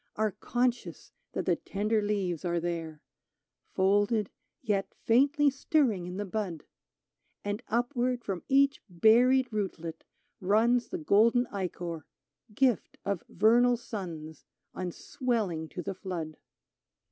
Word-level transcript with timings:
Are 0.15 0.31
conscious 0.31 1.11
that 1.33 1.45
the 1.45 1.57
tender 1.57 2.01
leaves 2.01 2.43
are 2.43 2.59
there— 2.59 3.03
Folded, 3.75 4.31
yet 4.63 4.95
faintly 4.95 5.51
stirring 5.51 6.07
in 6.07 6.17
the 6.17 6.25
bud; 6.25 6.63
And 7.45 7.61
upward 7.67 8.23
from 8.23 8.41
each 8.49 8.81
buried 8.89 9.53
rootlet 9.53 10.03
runs 10.39 10.87
The 10.87 10.97
golden 10.97 11.45
ichor, 11.53 12.07
gift 12.55 12.97
of 13.05 13.23
vernal 13.29 13.77
suns. 13.77 14.43
On 14.73 14.91
swelling 14.91 15.69
to 15.69 15.83
the 15.83 15.93
flood. 15.93 16.37